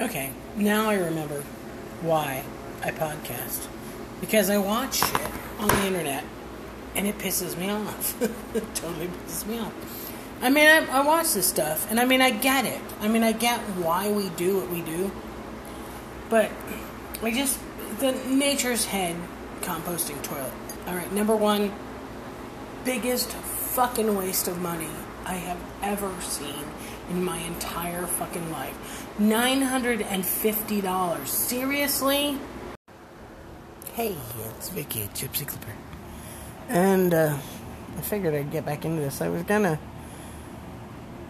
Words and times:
Okay, 0.00 0.32
now 0.56 0.90
I 0.90 0.94
remember 0.94 1.44
why 2.02 2.42
I 2.82 2.90
podcast. 2.90 3.68
Because 4.20 4.50
I 4.50 4.58
watch 4.58 4.96
shit 4.96 5.30
on 5.60 5.68
the 5.68 5.86
internet 5.86 6.24
and 6.96 7.06
it 7.06 7.16
pisses 7.18 7.56
me 7.56 7.70
off. 7.70 8.20
it 8.20 8.74
totally 8.74 9.06
pisses 9.06 9.46
me 9.46 9.60
off. 9.60 9.72
I 10.42 10.50
mean, 10.50 10.66
I, 10.66 10.98
I 10.98 11.06
watch 11.06 11.34
this 11.34 11.46
stuff 11.46 11.88
and 11.92 12.00
I 12.00 12.06
mean, 12.06 12.20
I 12.22 12.30
get 12.30 12.64
it. 12.64 12.80
I 13.00 13.06
mean, 13.06 13.22
I 13.22 13.30
get 13.30 13.60
why 13.76 14.10
we 14.10 14.30
do 14.30 14.58
what 14.58 14.68
we 14.68 14.82
do. 14.82 15.12
But 16.28 16.50
I 17.22 17.30
just, 17.30 17.60
the 18.00 18.12
Nature's 18.26 18.86
Head 18.86 19.14
composting 19.60 20.20
toilet. 20.24 20.52
Alright, 20.88 21.12
number 21.12 21.36
one, 21.36 21.72
biggest 22.84 23.30
fucking 23.30 24.16
waste 24.16 24.48
of 24.48 24.60
money 24.60 24.90
I 25.24 25.34
have 25.34 25.58
ever 25.82 26.12
seen 26.20 26.64
in 27.10 27.24
my 27.24 27.38
entire 27.38 28.06
fucking 28.06 28.50
life. 28.50 29.06
$950. 29.18 31.26
Seriously? 31.26 32.38
Hey, 33.94 34.16
it's 34.56 34.70
Vicky, 34.70 35.08
Gypsy 35.14 35.46
Clipper. 35.46 35.72
And, 36.68 37.14
uh, 37.14 37.38
I 37.96 38.00
figured 38.00 38.34
I'd 38.34 38.50
get 38.50 38.66
back 38.66 38.84
into 38.84 39.00
this. 39.00 39.20
I 39.20 39.28
was 39.28 39.42
gonna. 39.44 39.78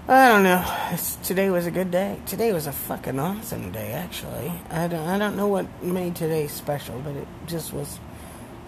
I 0.07 0.29
don't 0.29 0.43
know. 0.43 0.63
It's, 0.93 1.17
today 1.17 1.51
was 1.51 1.67
a 1.67 1.71
good 1.71 1.91
day. 1.91 2.19
Today 2.27 2.53
was 2.53 2.67
a 2.67 2.73
fucking 2.73 3.19
awesome 3.19 3.73
day, 3.73 3.93
actually. 3.93 4.53
I 4.71 4.87
don't, 4.87 5.07
I 5.07 5.19
don't 5.19 5.37
know 5.37 5.49
what 5.49 5.67
made 5.83 6.15
today 6.15 6.47
special, 6.47 7.01
but 7.01 7.17
it 7.17 7.27
just 7.47 7.73
was 7.73 7.99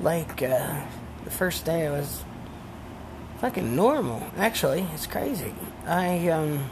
like 0.01 0.43
uh, 0.43 0.81
the 1.25 1.31
first 1.31 1.65
day 1.65 1.87
I 1.87 1.91
was 1.91 2.25
fucking 3.39 3.77
normal. 3.77 4.23
Actually, 4.37 4.87
it's 4.95 5.07
crazy. 5.07 5.55
I 5.87 6.29
um 6.29 6.69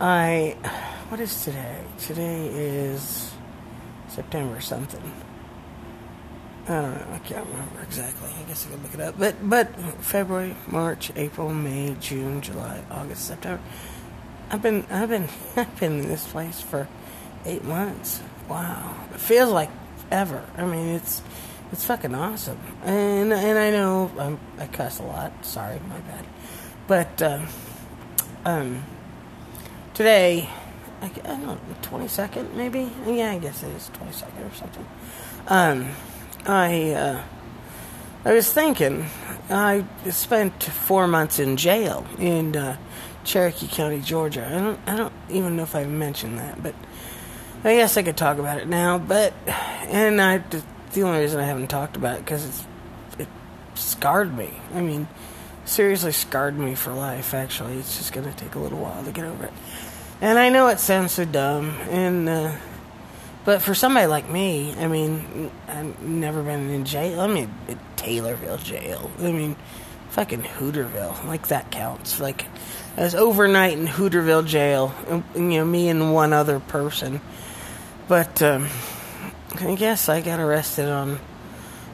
I 0.00 0.56
what 1.08 1.20
is 1.20 1.44
today? 1.44 1.78
Today 1.98 2.46
is 2.46 3.32
September 4.08 4.60
something. 4.60 5.12
I 6.68 6.68
don't 6.68 6.94
know. 6.94 7.14
I 7.14 7.18
can't 7.18 7.46
remember 7.46 7.82
exactly. 7.82 8.30
I 8.38 8.42
guess 8.44 8.66
I 8.66 8.70
could 8.70 8.82
look 8.82 8.94
it 8.94 9.00
up. 9.00 9.18
But 9.18 9.48
but 9.48 9.74
February, 10.04 10.56
March, 10.66 11.12
April, 11.16 11.50
May, 11.52 11.96
June, 12.00 12.40
July, 12.40 12.82
August, 12.90 13.26
September. 13.26 13.62
I've 14.50 14.62
been 14.62 14.86
I've 14.90 15.08
been 15.08 15.28
I've 15.56 15.80
been 15.80 16.00
in 16.00 16.08
this 16.08 16.26
place 16.26 16.60
for 16.60 16.88
eight 17.44 17.64
months. 17.64 18.20
Wow, 18.48 18.94
it 19.12 19.20
feels 19.20 19.50
like 19.50 19.70
ever. 20.10 20.44
I 20.56 20.64
mean, 20.64 20.88
it's 20.88 21.22
it's 21.72 21.84
fucking 21.84 22.14
awesome. 22.14 22.58
And 22.84 23.32
and 23.32 23.58
I 23.58 23.70
know 23.70 24.10
um, 24.18 24.40
I 24.58 24.66
cuss 24.66 25.00
a 25.00 25.04
lot. 25.04 25.44
Sorry, 25.44 25.80
my 25.88 25.98
bad. 26.00 26.26
But 26.86 27.22
uh, 27.22 27.40
um, 28.44 28.84
today, 29.94 30.48
I, 31.00 31.06
I 31.06 31.10
don't 31.10 31.46
know, 31.46 31.58
twenty 31.82 32.08
second 32.08 32.56
maybe. 32.56 32.90
Yeah, 33.06 33.32
I 33.32 33.38
guess 33.38 33.62
it 33.62 33.68
is 33.68 33.88
twenty 33.92 34.12
second 34.12 34.42
or 34.44 34.54
something. 34.54 34.86
Um, 35.48 35.88
I 36.46 36.90
uh, 36.92 37.22
I 38.24 38.32
was 38.32 38.52
thinking, 38.52 39.06
I 39.50 39.84
spent 40.10 40.62
four 40.62 41.08
months 41.08 41.38
in 41.38 41.56
jail 41.56 42.06
in 42.18 42.56
uh, 42.56 42.76
Cherokee 43.24 43.68
County, 43.68 44.00
Georgia. 44.00 44.46
I 44.46 44.58
don't 44.58 44.80
I 44.86 44.96
don't 44.96 45.12
even 45.30 45.56
know 45.56 45.64
if 45.64 45.74
I 45.74 45.84
mentioned 45.84 46.38
that, 46.38 46.62
but 46.62 46.74
I 47.64 47.76
guess 47.76 47.96
I 47.96 48.02
could 48.02 48.16
talk 48.16 48.38
about 48.38 48.58
it 48.58 48.68
now. 48.68 48.98
But 48.98 49.32
and 49.46 50.20
I 50.20 50.38
the 50.92 51.02
only 51.02 51.20
reason 51.20 51.40
I 51.40 51.44
haven't 51.44 51.68
talked 51.68 51.96
about 51.96 52.18
it 52.18 52.24
because 52.24 52.64
it 53.18 53.28
scarred 53.74 54.36
me. 54.36 54.50
I 54.74 54.80
mean, 54.80 55.08
seriously 55.64 56.12
scarred 56.12 56.58
me 56.58 56.74
for 56.74 56.92
life. 56.92 57.34
Actually, 57.34 57.78
it's 57.78 57.98
just 57.98 58.12
gonna 58.12 58.32
take 58.32 58.54
a 58.54 58.58
little 58.58 58.78
while 58.78 59.02
to 59.04 59.12
get 59.12 59.24
over 59.24 59.44
it. 59.44 59.52
And 60.20 60.38
I 60.38 60.50
know 60.50 60.68
it 60.68 60.78
sounds 60.78 61.12
so 61.12 61.24
dumb, 61.24 61.70
and 61.90 62.28
uh, 62.28 62.56
but 63.44 63.60
for 63.60 63.74
somebody 63.74 64.06
like 64.06 64.30
me, 64.30 64.74
I 64.78 64.86
mean, 64.86 65.50
I've 65.66 66.00
never 66.00 66.42
been 66.42 66.70
in 66.70 66.84
jail. 66.84 67.20
I 67.20 67.26
mean, 67.26 67.52
Taylorville 67.96 68.62
jail. 68.62 69.10
I 69.18 69.32
mean, 69.32 69.56
fucking 70.10 70.42
Hooterville. 70.42 71.24
Like 71.26 71.48
that 71.48 71.70
counts. 71.70 72.20
Like 72.20 72.46
I 72.96 73.02
was 73.02 73.14
overnight 73.14 73.76
in 73.76 73.86
Hooterville 73.86 74.46
jail. 74.46 74.94
You 75.34 75.40
know, 75.40 75.64
me 75.64 75.88
and 75.88 76.12
one 76.14 76.32
other 76.32 76.60
person. 76.60 77.20
But 78.06 78.42
um, 78.42 78.68
I 79.60 79.74
guess 79.74 80.08
I 80.08 80.20
got 80.20 80.38
arrested 80.38 80.88
on 80.88 81.18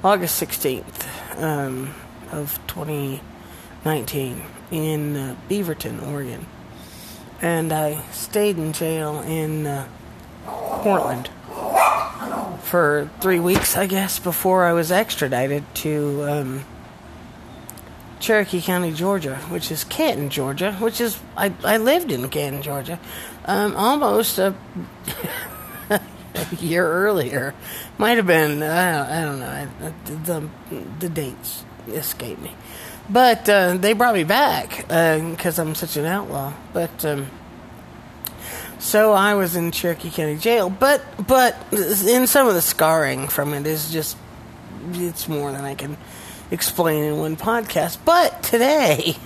August 0.05 0.43
16th 0.43 1.43
um, 1.43 1.95
of 2.31 2.59
2019 3.85 4.43
in 4.71 5.17
uh, 5.17 5.37
Beaverton, 5.49 6.07
Oregon. 6.07 6.47
And 7.41 7.73
I 7.73 8.03
stayed 8.11 8.59
in 8.59 8.73
jail 8.73 9.21
in 9.21 9.67
uh, 9.67 9.89
Portland 10.45 11.31
for 12.63 13.11
three 13.21 13.41
weeks, 13.41 13.77
I 13.77 13.87
guess, 13.87 14.19
before 14.19 14.65
I 14.65 14.73
was 14.73 14.93
extradited 14.93 15.65
to 15.77 16.25
um, 16.29 16.65
Cherokee 18.21 18.61
County, 18.61 18.93
Georgia, 18.93 19.37
which 19.49 19.71
is 19.71 19.85
Canton, 19.85 20.29
Georgia, 20.29 20.73
which 20.75 21.01
is 21.01 21.19
I, 21.37 21.53
I 21.65 21.77
lived 21.79 22.11
in 22.11 22.29
Canton, 22.29 22.63
Georgia, 22.63 22.99
um, 23.45 23.77
almost 23.77 24.39
a, 24.39 24.55
a 25.91 26.01
year 26.59 26.87
earlier. 26.87 27.55
Might 27.97 28.17
have 28.17 28.27
been 28.27 28.63
I 28.63 28.93
don't, 28.93 29.43
I 29.43 29.65
don't 29.65 29.81
know 29.81 29.95
the 30.25 30.49
the 30.99 31.09
dates 31.09 31.65
escape 31.89 32.39
me, 32.39 32.55
but 33.09 33.49
uh, 33.49 33.77
they 33.77 33.93
brought 33.93 34.15
me 34.15 34.25
back 34.25 34.77
because 34.77 35.59
uh, 35.59 35.63
I'm 35.63 35.75
such 35.75 35.97
an 35.97 36.05
outlaw. 36.05 36.53
But 36.73 37.05
um, 37.05 37.29
so 38.79 39.13
I 39.13 39.35
was 39.35 39.57
in 39.57 39.71
Cherokee 39.71 40.11
County 40.11 40.37
Jail, 40.37 40.71
but 40.71 41.03
but 41.27 41.57
in 41.73 42.27
some 42.27 42.47
of 42.47 42.55
the 42.55 42.63
scarring 42.63 43.29
from 43.29 43.55
it 43.55 43.67
is 43.67 43.91
just 43.91 44.17
it's 44.93 45.29
more 45.29 45.53
than 45.53 45.65
I 45.65 45.75
can 45.75 45.97
explain 46.51 47.05
in 47.05 47.19
one 47.19 47.37
podcast. 47.37 47.99
But 48.05 48.43
today, 48.43 49.17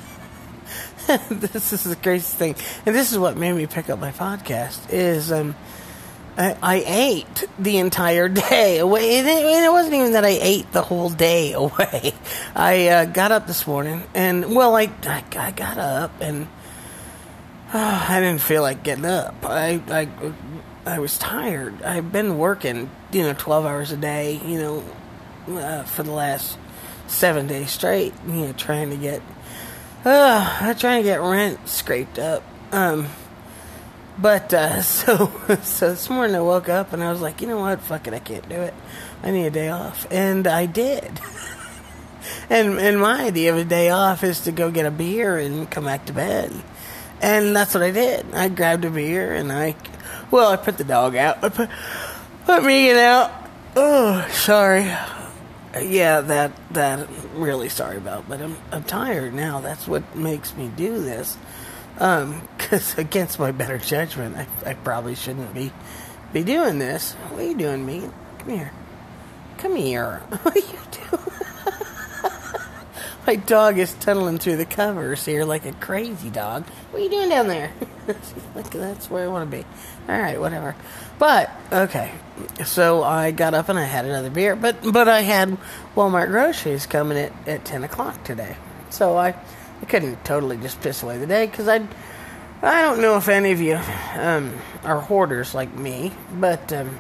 this 1.28 1.72
is 1.72 1.84
the 1.84 1.96
craziest 1.96 2.36
thing, 2.36 2.56
and 2.86 2.94
this 2.94 3.12
is 3.12 3.18
what 3.18 3.36
made 3.36 3.52
me 3.52 3.66
pick 3.66 3.90
up 3.90 3.98
my 3.98 4.12
podcast 4.12 4.92
is 4.92 5.30
um, 5.32 5.54
I, 6.36 6.56
I 6.62 6.84
ate 6.86 7.44
the 7.58 7.78
entire 7.78 8.28
day 8.28 8.78
away, 8.78 9.18
it, 9.18 9.26
it, 9.26 9.70
wasn't 9.70 9.94
even 9.94 10.12
that 10.12 10.24
I 10.24 10.38
ate 10.40 10.72
the 10.72 10.82
whole 10.82 11.10
day 11.10 11.52
away. 11.52 12.14
I 12.54 12.88
uh, 12.88 13.04
got 13.04 13.32
up 13.32 13.46
this 13.46 13.66
morning, 13.66 14.02
and 14.14 14.54
well, 14.54 14.74
I 14.76 14.90
I, 15.04 15.24
I 15.36 15.50
got 15.50 15.78
up 15.78 16.12
and 16.20 16.48
uh, 17.72 18.06
I 18.08 18.20
didn't 18.20 18.40
feel 18.40 18.62
like 18.62 18.82
getting 18.82 19.04
up. 19.04 19.34
I 19.44 19.82
I 19.88 20.08
I 20.86 20.98
was 20.98 21.18
tired. 21.18 21.82
I've 21.82 22.10
been 22.10 22.38
working, 22.38 22.90
you 23.12 23.22
know, 23.22 23.34
twelve 23.34 23.66
hours 23.66 23.92
a 23.92 23.96
day, 23.96 24.40
you 24.44 24.58
know, 24.58 24.84
uh, 25.58 25.82
for 25.84 26.02
the 26.02 26.12
last 26.12 26.58
seven 27.06 27.46
days 27.46 27.70
straight, 27.70 28.14
you 28.26 28.32
know, 28.32 28.52
trying 28.52 28.90
to 28.90 28.96
get, 28.96 29.20
uh, 30.04 30.74
trying 30.74 31.02
to 31.02 31.08
get 31.08 31.20
rent 31.20 31.68
scraped 31.68 32.18
up. 32.18 32.42
Um, 32.72 33.08
but 34.18 34.52
uh, 34.52 34.82
so 34.82 35.30
so 35.62 35.90
this 35.90 36.08
morning 36.10 36.36
I 36.36 36.40
woke 36.40 36.68
up 36.68 36.92
and 36.92 37.02
I 37.02 37.10
was 37.10 37.20
like, 37.20 37.40
you 37.40 37.46
know 37.46 37.58
what, 37.58 37.80
fuck 37.80 38.06
it, 38.06 38.14
I 38.14 38.18
can't 38.18 38.48
do 38.48 38.56
it. 38.56 38.74
I 39.22 39.30
need 39.30 39.46
a 39.46 39.50
day 39.50 39.68
off, 39.68 40.06
and 40.10 40.46
I 40.46 40.66
did. 40.66 41.20
and 42.50 42.78
and 42.78 43.00
my 43.00 43.24
idea 43.24 43.52
of 43.52 43.58
a 43.58 43.64
day 43.64 43.90
off 43.90 44.24
is 44.24 44.40
to 44.40 44.52
go 44.52 44.70
get 44.70 44.86
a 44.86 44.90
beer 44.90 45.38
and 45.38 45.70
come 45.70 45.84
back 45.84 46.06
to 46.06 46.12
bed. 46.12 46.52
And 47.20 47.54
that's 47.54 47.74
what 47.74 47.84
I 47.84 47.92
did. 47.92 48.26
I 48.34 48.48
grabbed 48.48 48.84
a 48.84 48.90
beer 48.90 49.32
and 49.32 49.52
I, 49.52 49.76
well, 50.32 50.50
I 50.50 50.56
put 50.56 50.76
the 50.76 50.82
dog 50.82 51.14
out. 51.14 51.44
I 51.44 51.50
put, 51.50 51.70
put 52.46 52.64
Megan 52.64 52.96
out. 52.96 53.30
Oh, 53.76 54.26
sorry 54.32 54.90
yeah, 55.80 56.20
that 56.20 56.52
that 56.72 57.08
really 57.34 57.68
sorry 57.68 57.96
about, 57.96 58.28
but 58.28 58.40
I'm 58.40 58.56
I'm 58.70 58.84
tired 58.84 59.32
now. 59.32 59.60
That's 59.60 59.88
what 59.88 60.14
makes 60.14 60.54
me 60.54 60.70
do 60.76 61.02
this. 61.02 61.36
Um, 61.98 62.46
cause 62.58 62.96
against 62.98 63.38
my 63.38 63.52
better 63.52 63.78
judgment, 63.78 64.36
I 64.36 64.70
I 64.70 64.74
probably 64.74 65.14
shouldn't 65.14 65.54
be 65.54 65.72
be 66.32 66.42
doing 66.42 66.78
this. 66.78 67.12
What 67.12 67.40
are 67.40 67.46
you 67.46 67.56
doing, 67.56 67.84
me? 67.84 68.08
Come 68.38 68.48
here. 68.48 68.72
Come 69.58 69.76
here. 69.76 70.22
What 70.30 70.56
are 70.56 70.58
you 70.58 70.78
doing? 70.90 71.22
my 73.26 73.36
dog 73.36 73.78
is 73.78 73.94
tunneling 73.94 74.38
through 74.38 74.56
the 74.56 74.64
covers 74.64 75.24
here 75.24 75.44
like 75.44 75.66
a 75.66 75.72
crazy 75.72 76.30
dog. 76.30 76.64
What 76.90 77.00
are 77.00 77.04
you 77.04 77.10
doing 77.10 77.28
down 77.28 77.48
there? 77.48 77.72
like 78.54 78.70
that's 78.70 79.10
where 79.10 79.24
I 79.24 79.28
want 79.28 79.50
to 79.50 79.56
be. 79.58 79.64
All 80.08 80.18
right, 80.18 80.40
whatever. 80.40 80.74
But 81.18 81.50
okay, 81.70 82.12
so 82.64 83.02
I 83.04 83.30
got 83.30 83.54
up 83.54 83.68
and 83.68 83.78
I 83.78 83.84
had 83.84 84.04
another 84.04 84.30
beer, 84.30 84.56
but 84.56 84.76
but 84.92 85.08
I 85.08 85.20
had 85.20 85.56
Walmart 85.94 86.28
groceries 86.28 86.86
coming 86.86 87.18
at 87.18 87.32
at 87.46 87.64
ten 87.64 87.84
o'clock 87.84 88.24
today, 88.24 88.56
so 88.90 89.16
I 89.16 89.34
I 89.82 89.84
couldn't 89.84 90.24
totally 90.24 90.56
just 90.56 90.80
piss 90.80 91.02
away 91.02 91.18
the 91.18 91.26
day 91.26 91.46
because 91.46 91.68
I 91.68 91.86
I 92.62 92.80
don't 92.82 93.00
know 93.00 93.16
if 93.16 93.28
any 93.28 93.50
of 93.50 93.60
you 93.60 93.78
um, 94.14 94.54
are 94.84 95.00
hoarders 95.00 95.52
like 95.52 95.74
me, 95.74 96.12
but 96.34 96.72
um, 96.72 96.96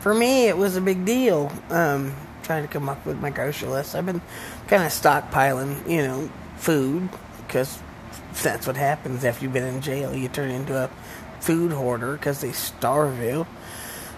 for 0.00 0.14
me 0.14 0.48
it 0.48 0.56
was 0.56 0.76
a 0.76 0.82
big 0.82 1.06
deal 1.06 1.50
um, 1.70 2.14
trying 2.42 2.62
to 2.62 2.68
come 2.72 2.88
up 2.88 3.04
with 3.06 3.18
my 3.20 3.30
grocery 3.30 3.68
list. 3.68 3.94
I've 3.94 4.04
been 4.04 4.20
kind 4.66 4.82
of 4.82 4.90
stockpiling, 4.90 5.88
you 5.88 6.02
know, 6.02 6.30
food 6.56 7.08
because 7.46 7.78
that's 8.42 8.66
what 8.66 8.76
happens 8.76 9.24
after 9.24 9.44
you've 9.44 9.54
been 9.54 9.64
in 9.64 9.80
jail. 9.80 10.14
You 10.14 10.28
turn 10.28 10.50
into 10.50 10.76
a 10.76 10.90
food 11.40 11.72
hoarder 11.72 12.12
because 12.12 12.42
they 12.42 12.52
starve 12.52 13.18
you. 13.22 13.46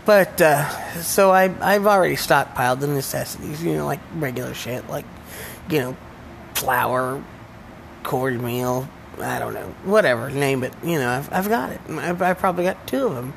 But 0.04 0.40
uh, 0.40 0.68
so 1.02 1.30
I 1.30 1.54
I've 1.60 1.86
already 1.86 2.16
stockpiled 2.16 2.80
the 2.80 2.88
necessities, 2.88 3.62
you 3.62 3.74
know, 3.74 3.86
like 3.86 4.00
regular 4.16 4.54
shit, 4.54 4.88
like 4.88 5.04
you 5.68 5.78
know, 5.78 5.96
flour, 6.60 7.24
cornmeal, 8.02 8.86
I 9.18 9.38
don't 9.38 9.54
know, 9.54 9.74
whatever, 9.84 10.30
name 10.30 10.62
it. 10.62 10.74
You 10.84 10.98
know, 10.98 11.08
I've 11.08 11.32
I've 11.32 11.48
got 11.48 11.70
it. 11.70 11.80
I've, 11.88 12.20
I've 12.20 12.38
probably 12.38 12.64
got 12.64 12.86
two 12.86 13.06
of 13.06 13.14
them. 13.14 13.32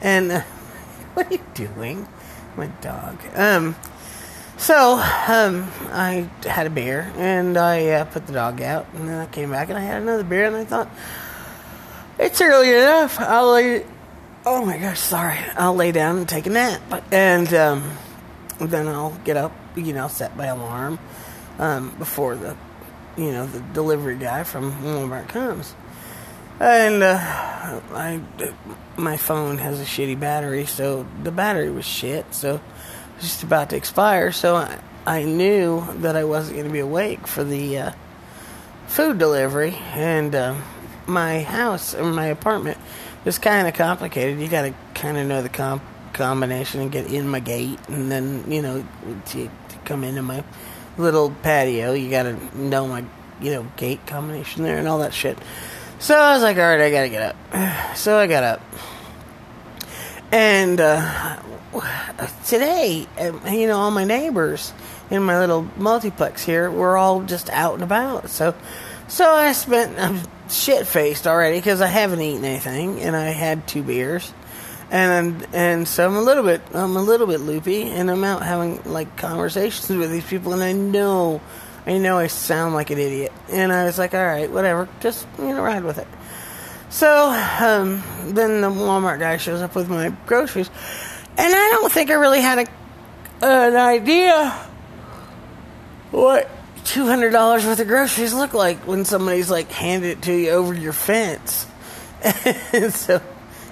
And 0.00 0.32
uh, 0.32 0.40
what 1.14 1.30
are 1.30 1.34
you 1.34 1.44
doing, 1.54 2.08
my 2.56 2.66
dog? 2.80 3.18
Um. 3.34 3.76
So, 4.56 4.92
um, 5.26 5.68
I 5.90 6.28
had 6.46 6.68
a 6.68 6.70
beer 6.70 7.12
and 7.16 7.58
I 7.58 7.88
uh, 7.88 8.04
put 8.04 8.28
the 8.28 8.32
dog 8.32 8.62
out, 8.62 8.86
and 8.94 9.08
then 9.08 9.20
I 9.20 9.26
came 9.26 9.50
back 9.50 9.68
and 9.68 9.76
I 9.76 9.82
had 9.82 10.00
another 10.00 10.22
beer, 10.22 10.46
and 10.46 10.54
I 10.54 10.64
thought, 10.64 10.88
it's 12.18 12.40
early 12.40 12.72
enough. 12.72 13.18
I'll 13.18 13.52
lay. 13.52 13.84
Oh 14.46 14.64
my 14.64 14.78
gosh, 14.78 15.00
sorry. 15.00 15.38
I'll 15.56 15.74
lay 15.74 15.92
down 15.92 16.18
and 16.18 16.28
take 16.28 16.46
a 16.46 16.50
nap, 16.50 16.80
and 17.10 17.52
um, 17.52 17.90
then 18.58 18.88
I'll 18.88 19.18
get 19.24 19.36
up. 19.36 19.52
You 19.76 19.92
know, 19.92 20.06
set 20.08 20.36
my 20.36 20.46
alarm 20.46 20.98
um, 21.58 21.90
before 21.98 22.36
the, 22.36 22.56
you 23.16 23.32
know, 23.32 23.46
the 23.46 23.60
delivery 23.60 24.16
guy 24.16 24.44
from 24.44 24.72
Walmart 24.82 25.28
comes. 25.28 25.74
And 26.60 27.02
uh, 27.02 27.18
I, 27.18 28.20
my 28.96 29.16
phone 29.16 29.58
has 29.58 29.80
a 29.80 29.84
shitty 29.84 30.18
battery, 30.18 30.66
so 30.66 31.06
the 31.22 31.32
battery 31.32 31.70
was 31.70 31.84
shit. 31.84 32.32
So 32.32 32.56
it 32.56 32.60
was 33.16 33.24
just 33.24 33.42
about 33.42 33.70
to 33.70 33.76
expire, 33.76 34.30
so 34.30 34.56
I, 34.56 34.78
I 35.06 35.24
knew 35.24 35.84
that 35.98 36.16
I 36.16 36.24
wasn't 36.24 36.56
going 36.56 36.68
to 36.68 36.72
be 36.72 36.80
awake 36.80 37.26
for 37.26 37.42
the 37.44 37.78
uh, 37.78 37.92
food 38.86 39.18
delivery. 39.18 39.74
And 39.94 40.34
uh, 40.34 40.54
my 41.06 41.42
house 41.42 41.94
or 41.94 42.04
my 42.04 42.26
apartment 42.26 42.78
is 43.24 43.38
kind 43.38 43.66
of 43.66 43.74
complicated. 43.74 44.40
You 44.40 44.48
got 44.48 44.62
to 44.62 44.74
kind 44.94 45.16
of 45.16 45.26
know 45.26 45.42
the 45.42 45.48
comp- 45.48 45.82
combination 46.12 46.80
and 46.80 46.92
get 46.92 47.12
in 47.12 47.28
my 47.28 47.40
gate, 47.40 47.78
and 47.88 48.10
then 48.10 48.44
you 48.50 48.62
know 48.62 48.86
to, 49.26 49.44
to 49.46 49.78
come 49.84 50.04
into 50.04 50.22
my 50.22 50.44
little 50.96 51.30
patio, 51.30 51.92
you 51.92 52.10
got 52.10 52.24
to 52.24 52.58
know 52.58 52.86
my 52.86 53.04
you 53.40 53.52
know 53.52 53.66
gate 53.76 54.06
combination 54.06 54.62
there 54.62 54.78
and 54.78 54.88
all 54.88 54.98
that 54.98 55.14
shit. 55.14 55.38
So 55.98 56.16
I 56.16 56.34
was 56.34 56.42
like, 56.42 56.56
all 56.56 56.62
right, 56.62 56.80
I 56.80 56.90
got 56.90 57.02
to 57.02 57.08
get 57.08 57.22
up. 57.22 57.96
So 57.96 58.18
I 58.18 58.26
got 58.26 58.42
up. 58.42 58.60
And 60.32 60.80
uh, 60.80 61.40
today, 62.44 63.06
uh, 63.18 63.48
you 63.48 63.68
know, 63.68 63.78
all 63.78 63.90
my 63.90 64.04
neighbors 64.04 64.72
in 65.10 65.22
my 65.22 65.38
little 65.38 65.68
multiplex 65.76 66.44
here 66.44 66.70
were 66.70 66.96
all 66.96 67.22
just 67.22 67.48
out 67.50 67.74
and 67.74 67.82
about. 67.82 68.30
So, 68.30 68.54
so 69.08 69.30
I 69.30 69.52
spent 69.52 69.98
I'm 69.98 70.20
shit 70.50 70.86
faced 70.86 71.26
already 71.26 71.58
because 71.58 71.80
I 71.80 71.86
haven't 71.86 72.20
eaten 72.20 72.44
anything 72.44 73.00
and 73.00 73.14
I 73.14 73.30
had 73.30 73.66
two 73.66 73.82
beers, 73.82 74.32
and 74.94 75.44
and 75.52 75.88
so 75.88 76.06
I'm 76.06 76.14
a 76.14 76.22
little 76.22 76.44
bit 76.44 76.62
I'm 76.72 76.96
a 76.96 77.02
little 77.02 77.26
bit 77.26 77.40
loopy 77.40 77.82
and 77.82 78.08
I'm 78.08 78.22
out 78.22 78.44
having 78.44 78.80
like 78.84 79.16
conversations 79.16 79.88
with 79.88 80.12
these 80.12 80.24
people 80.24 80.52
and 80.52 80.62
I 80.62 80.70
know 80.70 81.40
I 81.84 81.98
know 81.98 82.16
I 82.16 82.28
sound 82.28 82.74
like 82.74 82.90
an 82.90 82.98
idiot 82.98 83.32
and 83.50 83.72
I 83.72 83.86
was 83.86 83.98
like, 83.98 84.14
all 84.14 84.24
right, 84.24 84.48
whatever, 84.48 84.88
just 85.00 85.26
you 85.38 85.46
know, 85.46 85.62
ride 85.62 85.82
with 85.82 85.98
it. 85.98 86.06
So 86.90 87.28
um, 87.60 88.04
then 88.26 88.60
the 88.60 88.70
Walmart 88.70 89.18
guy 89.18 89.36
shows 89.36 89.62
up 89.62 89.74
with 89.74 89.90
my 89.90 90.10
groceries, 90.26 90.70
and 91.36 91.54
I 91.54 91.68
don't 91.72 91.90
think 91.90 92.10
I 92.10 92.14
really 92.14 92.40
had 92.40 92.60
a, 92.60 93.44
an 93.44 93.74
idea 93.74 94.50
what 96.12 96.48
two 96.84 97.04
hundred 97.04 97.32
dollars 97.32 97.66
worth 97.66 97.80
of 97.80 97.88
groceries 97.88 98.32
look 98.32 98.54
like 98.54 98.86
when 98.86 99.04
somebody's 99.04 99.50
like 99.50 99.72
handed 99.72 100.10
it 100.18 100.22
to 100.22 100.32
you 100.32 100.50
over 100.50 100.72
your 100.72 100.92
fence. 100.92 101.66
so 102.90 103.20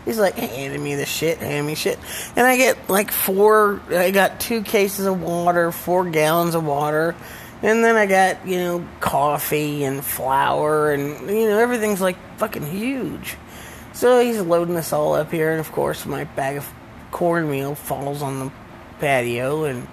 he's 0.05 0.19
like 0.19 0.35
handing 0.35 0.83
me 0.83 0.95
the 0.95 1.07
shit, 1.07 1.39
handing 1.39 1.67
me 1.67 1.75
shit, 1.75 1.99
and 2.37 2.47
I 2.47 2.57
get 2.57 2.89
like 2.89 3.11
four. 3.11 3.81
I 3.91 4.11
got 4.11 4.41
two 4.41 4.63
cases 4.63 5.07
of 5.07 5.21
water, 5.21 5.73
four 5.73 6.09
gallons 6.11 6.55
of 6.55 6.65
water. 6.65 7.15
And 7.65 7.85
then 7.85 7.95
I 7.95 8.07
got, 8.07 8.45
you 8.45 8.57
know, 8.57 8.89
coffee 8.99 9.85
and 9.85 10.05
flour 10.05 10.91
and, 10.91 11.31
you 11.31 11.49
know, 11.49 11.61
everything's 11.61 12.01
like 12.01 12.17
fucking 12.37 12.67
huge. 12.67 13.37
So 13.93 14.21
he's 14.21 14.41
loading 14.41 14.77
us 14.77 14.93
all 14.93 15.15
up 15.15 15.31
here, 15.31 15.53
and 15.53 15.61
of 15.61 15.71
course, 15.71 16.05
my 16.07 16.25
bag 16.25 16.57
of 16.57 16.69
cornmeal 17.13 17.77
falls 17.77 18.23
on 18.23 18.41
the 18.41 18.53
patio, 18.99 19.65
and 19.65 19.87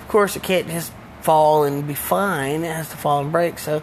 of 0.00 0.08
course, 0.08 0.34
it 0.34 0.42
can't 0.42 0.66
just 0.66 0.92
fall 1.20 1.64
and 1.64 1.86
be 1.86 1.94
fine, 1.94 2.64
it 2.64 2.74
has 2.74 2.88
to 2.90 2.96
fall 2.96 3.20
and 3.20 3.30
break, 3.30 3.58
so. 3.58 3.82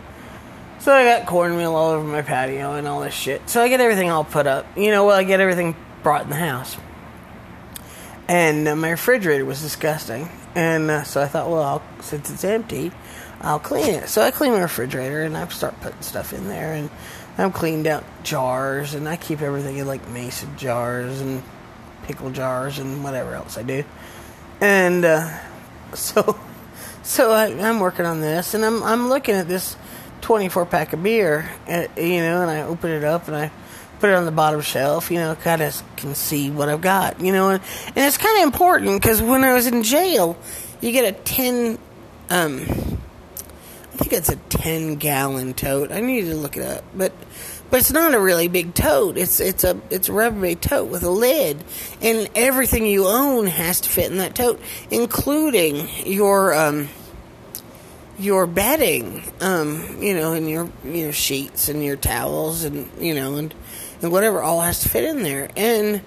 So 0.85 0.93
I 0.93 1.03
got 1.03 1.25
cornmeal 1.25 1.73
all 1.73 1.93
over 1.93 2.07
my 2.07 2.21
patio 2.21 2.73
and 2.73 2.87
all 2.87 2.99
this 2.99 3.11
shit. 3.11 3.49
So 3.49 3.59
I 3.59 3.69
get 3.69 3.81
everything 3.81 4.11
all 4.11 4.23
put 4.23 4.45
up. 4.45 4.67
You 4.77 4.91
know, 4.91 5.07
well, 5.07 5.17
I 5.17 5.23
get 5.23 5.39
everything 5.39 5.75
brought 6.03 6.25
in 6.25 6.29
the 6.29 6.35
house. 6.35 6.77
And 8.27 8.67
uh, 8.67 8.75
my 8.75 8.91
refrigerator 8.91 9.45
was 9.45 9.63
disgusting. 9.63 10.29
And 10.53 10.91
uh, 10.91 11.01
so 11.01 11.23
I 11.23 11.25
thought, 11.25 11.49
well, 11.49 11.63
I'll, 11.63 11.83
since 12.01 12.29
it's 12.29 12.43
empty, 12.43 12.91
I'll 13.41 13.57
clean 13.57 13.95
it. 13.95 14.09
So 14.09 14.21
I 14.21 14.29
clean 14.29 14.51
my 14.51 14.61
refrigerator 14.61 15.23
and 15.23 15.35
I 15.35 15.47
start 15.47 15.81
putting 15.81 16.03
stuff 16.03 16.33
in 16.33 16.49
there. 16.49 16.73
And 16.73 16.91
I've 17.39 17.53
cleaned 17.53 17.87
out 17.87 18.03
jars 18.21 18.93
and 18.93 19.09
I 19.09 19.15
keep 19.15 19.41
everything 19.41 19.77
in 19.77 19.87
like 19.87 20.07
mason 20.09 20.55
jars 20.55 21.19
and 21.19 21.41
pickle 22.03 22.29
jars 22.29 22.77
and 22.77 23.03
whatever 23.03 23.33
else 23.33 23.57
I 23.57 23.63
do. 23.63 23.83
And 24.61 25.03
uh, 25.03 25.35
so, 25.95 26.39
so 27.01 27.31
I, 27.31 27.45
I'm 27.45 27.79
working 27.79 28.05
on 28.05 28.21
this 28.21 28.53
and 28.53 28.63
I'm 28.63 28.83
I'm 28.83 29.09
looking 29.09 29.33
at 29.33 29.47
this 29.47 29.75
24 30.25 30.65
pack 30.65 30.91
of 30.91 31.03
beer, 31.03 31.47
uh, 31.67 31.85
you 31.95 32.19
know, 32.19 32.41
and 32.41 32.49
I 32.49 32.63
open 32.63 32.89
it 32.89 33.03
up 33.03 33.27
and 33.27 33.37
I 33.37 33.51
put 33.99 34.09
it 34.09 34.15
on 34.15 34.25
the 34.25 34.31
bottom 34.31 34.59
shelf, 34.59 35.11
you 35.11 35.19
know, 35.19 35.35
kind 35.35 35.61
of 35.61 35.83
can 35.97 36.15
see 36.15 36.49
what 36.49 36.67
I've 36.67 36.81
got, 36.81 37.21
you 37.21 37.31
know, 37.31 37.49
and, 37.49 37.61
and 37.89 37.97
it's 37.97 38.17
kind 38.17 38.35
of 38.39 38.43
important 38.45 38.99
because 38.99 39.21
when 39.21 39.43
I 39.43 39.53
was 39.53 39.67
in 39.67 39.83
jail, 39.83 40.35
you 40.81 40.91
get 40.91 41.05
a 41.05 41.11
10, 41.11 41.77
um, 42.31 42.61
I 42.61 43.97
think 43.97 44.13
it's 44.13 44.29
a 44.29 44.35
10 44.35 44.95
gallon 44.95 45.53
tote. 45.53 45.91
I 45.91 45.99
need 45.99 46.21
to 46.21 46.35
look 46.35 46.57
it 46.57 46.63
up, 46.63 46.83
but, 46.95 47.13
but 47.69 47.79
it's 47.79 47.91
not 47.91 48.15
a 48.15 48.19
really 48.19 48.47
big 48.47 48.73
tote. 48.73 49.19
It's, 49.19 49.39
it's 49.39 49.63
a, 49.63 49.79
it's 49.91 50.09
a 50.09 50.11
Rubbermaid 50.11 50.59
tote 50.59 50.89
with 50.89 51.03
a 51.03 51.11
lid 51.11 51.63
and 52.01 52.27
everything 52.33 52.87
you 52.87 53.05
own 53.05 53.45
has 53.45 53.79
to 53.81 53.89
fit 53.89 54.09
in 54.09 54.17
that 54.17 54.33
tote, 54.33 54.59
including 54.89 55.87
your, 56.03 56.55
um, 56.55 56.89
your 58.17 58.47
bedding, 58.47 59.23
um, 59.41 60.01
you 60.01 60.13
know, 60.13 60.33
and 60.33 60.49
your 60.49 60.69
you 60.83 61.05
know 61.05 61.11
sheets 61.11 61.69
and 61.69 61.83
your 61.83 61.95
towels 61.95 62.63
and 62.63 62.89
you 62.99 63.13
know 63.13 63.35
and 63.35 63.53
and 64.01 64.11
whatever 64.11 64.41
all 64.41 64.61
has 64.61 64.81
to 64.81 64.89
fit 64.89 65.03
in 65.03 65.23
there. 65.23 65.49
And 65.55 66.01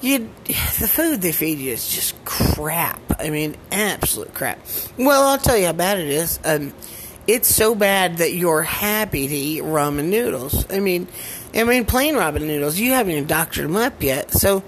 you, 0.00 0.30
the 0.46 0.88
food 0.88 1.20
they 1.20 1.32
feed 1.32 1.58
you 1.58 1.72
is 1.72 1.88
just 1.88 2.24
crap. 2.24 3.00
I 3.18 3.30
mean, 3.30 3.56
absolute 3.70 4.32
crap. 4.34 4.58
Well, 4.96 5.28
I'll 5.28 5.38
tell 5.38 5.56
you 5.56 5.66
how 5.66 5.72
bad 5.72 5.98
it 5.98 6.08
is. 6.08 6.38
Um, 6.44 6.72
it's 7.26 7.54
so 7.54 7.74
bad 7.74 8.18
that 8.18 8.32
you're 8.32 8.62
happy 8.62 9.28
to 9.28 9.34
eat 9.34 9.62
ramen 9.62 10.06
noodles. 10.06 10.70
I 10.70 10.80
mean, 10.80 11.06
I 11.54 11.64
mean 11.64 11.84
plain 11.84 12.14
ramen 12.14 12.42
noodles. 12.42 12.78
You 12.78 12.92
haven't 12.92 13.12
even 13.12 13.26
doctored 13.26 13.66
them 13.66 13.76
up 13.76 14.02
yet, 14.02 14.32
so. 14.32 14.62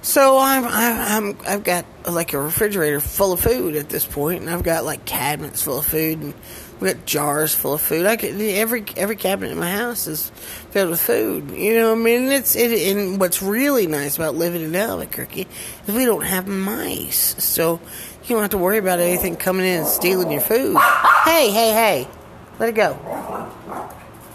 So 0.00 0.38
I'm, 0.38 0.64
I'm, 0.64 1.28
I'm, 1.30 1.38
I've 1.46 1.64
got 1.64 1.84
like 2.08 2.32
a 2.32 2.40
refrigerator 2.40 3.00
full 3.00 3.32
of 3.32 3.40
food 3.40 3.76
at 3.76 3.88
this 3.88 4.06
point, 4.06 4.40
and 4.40 4.50
I've 4.50 4.62
got 4.62 4.84
like 4.84 5.04
cabinets 5.04 5.62
full 5.62 5.78
of 5.78 5.86
food, 5.86 6.20
and 6.20 6.34
we 6.80 6.92
got 6.92 7.04
jars 7.04 7.54
full 7.54 7.74
of 7.74 7.80
food. 7.80 8.06
I 8.06 8.16
could, 8.16 8.40
every 8.40 8.84
every 8.96 9.16
cabinet 9.16 9.50
in 9.50 9.58
my 9.58 9.70
house 9.70 10.06
is 10.06 10.30
filled 10.70 10.90
with 10.90 11.00
food. 11.00 11.50
You 11.50 11.74
know, 11.74 11.92
I 11.92 11.96
mean, 11.96 12.30
it's 12.30 12.54
it. 12.54 12.96
And 12.96 13.20
what's 13.20 13.42
really 13.42 13.86
nice 13.86 14.16
about 14.16 14.36
living 14.36 14.62
in 14.62 14.74
Albuquerque 14.76 15.48
is 15.86 15.94
we 15.94 16.04
don't 16.04 16.24
have 16.24 16.46
mice, 16.46 17.34
so 17.42 17.80
you 18.24 18.36
don't 18.36 18.42
have 18.42 18.50
to 18.52 18.58
worry 18.58 18.78
about 18.78 19.00
anything 19.00 19.36
coming 19.36 19.66
in 19.66 19.80
and 19.80 19.86
stealing 19.86 20.30
your 20.30 20.40
food. 20.40 20.76
Hey, 21.24 21.50
hey, 21.50 21.72
hey, 21.72 22.08
let 22.60 22.68
it 22.68 22.76
go. 22.76 22.96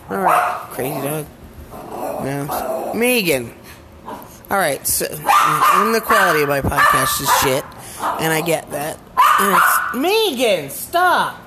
All 0.10 0.18
right, 0.18 0.68
crazy 0.72 1.02
dog. 1.02 1.26
Megan. 2.96 3.54
All 4.54 4.60
right, 4.60 4.86
so 4.86 5.08
and 5.10 5.96
the 5.96 6.00
quality 6.00 6.44
of 6.44 6.48
my 6.48 6.62
podcast 6.62 7.20
is 7.22 7.30
shit, 7.42 7.64
and 8.22 8.32
I 8.32 8.42
get 8.46 8.70
that. 8.70 9.00
And 9.40 9.58
it's 9.58 9.96
Megan, 9.96 10.70
stop. 10.70 11.42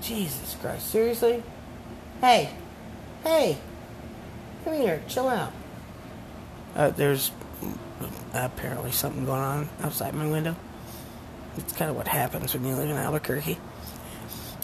Jesus 0.00 0.56
Christ, 0.60 0.90
seriously? 0.90 1.40
Hey, 2.20 2.50
hey, 3.22 3.58
come 4.64 4.74
here, 4.74 5.04
chill 5.06 5.28
out. 5.28 5.52
Uh, 6.74 6.90
there's 6.90 7.30
apparently 8.34 8.90
something 8.90 9.24
going 9.24 9.42
on 9.42 9.68
outside 9.82 10.14
my 10.14 10.26
window. 10.26 10.56
It's 11.58 11.74
kind 11.74 11.92
of 11.92 11.96
what 11.96 12.08
happens 12.08 12.54
when 12.54 12.64
you 12.64 12.74
live 12.74 12.90
in 12.90 12.96
Albuquerque. 12.96 13.56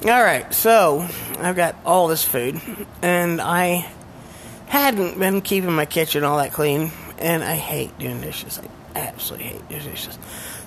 All 0.02 0.24
right, 0.24 0.52
so 0.52 1.06
I've 1.38 1.54
got 1.54 1.76
all 1.86 2.08
this 2.08 2.24
food, 2.24 2.60
and 3.02 3.40
I 3.40 3.88
hadn't 4.68 5.18
been 5.18 5.40
keeping 5.40 5.72
my 5.72 5.86
kitchen 5.86 6.24
all 6.24 6.38
that 6.38 6.52
clean, 6.52 6.92
and 7.18 7.42
I 7.42 7.54
hate 7.54 7.98
doing 7.98 8.20
dishes. 8.20 8.60
I 8.94 8.98
absolutely 8.98 9.48
hate 9.48 9.68
doing 9.68 9.82
dishes. 9.82 10.18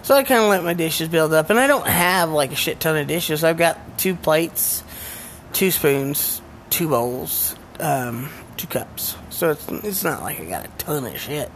So 0.03 0.15
I 0.15 0.23
kind 0.23 0.41
of 0.43 0.49
let 0.49 0.63
my 0.63 0.73
dishes 0.73 1.07
build 1.07 1.33
up, 1.33 1.49
and 1.49 1.59
I 1.59 1.67
don't 1.67 1.87
have 1.87 2.29
like 2.31 2.51
a 2.51 2.55
shit 2.55 2.79
ton 2.79 2.97
of 2.97 3.07
dishes. 3.07 3.43
I've 3.43 3.57
got 3.57 3.97
two 3.97 4.15
plates, 4.15 4.83
two 5.53 5.71
spoons, 5.71 6.41
two 6.69 6.89
bowls, 6.89 7.55
um, 7.79 8.29
two 8.57 8.67
cups. 8.67 9.15
So 9.29 9.51
it's 9.51 9.67
it's 9.69 10.03
not 10.03 10.21
like 10.21 10.39
I 10.39 10.45
got 10.45 10.65
a 10.65 10.69
ton 10.77 11.05
of 11.05 11.17
shit. 11.17 11.51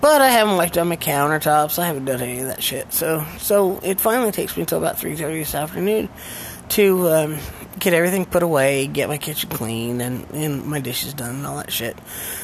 But 0.00 0.22
I 0.22 0.28
haven't 0.28 0.56
wiped 0.56 0.74
down 0.74 0.88
my 0.88 0.96
countertops. 0.96 1.78
I 1.78 1.86
haven't 1.86 2.04
done 2.04 2.20
any 2.20 2.38
of 2.40 2.46
that 2.46 2.62
shit. 2.62 2.92
So 2.92 3.24
so 3.38 3.80
it 3.82 4.00
finally 4.00 4.30
takes 4.32 4.56
me 4.56 4.62
until 4.62 4.78
about 4.78 4.98
three 4.98 5.16
thirty 5.16 5.40
this 5.40 5.54
afternoon 5.54 6.08
to 6.70 7.08
um, 7.08 7.38
get 7.78 7.94
everything 7.94 8.26
put 8.26 8.42
away, 8.42 8.86
get 8.86 9.08
my 9.08 9.18
kitchen 9.18 9.50
clean, 9.50 10.00
and, 10.00 10.28
and 10.30 10.64
my 10.64 10.80
dishes 10.80 11.14
done 11.14 11.36
and 11.36 11.46
all 11.46 11.56
that 11.56 11.72
shit. 11.72 11.96